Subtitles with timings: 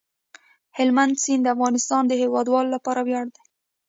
[0.77, 3.43] هلمند سیند د افغانستان د هیوادوالو لپاره ویاړ دی.